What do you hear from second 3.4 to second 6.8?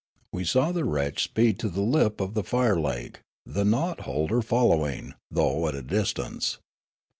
the knout holder following, though at a distance.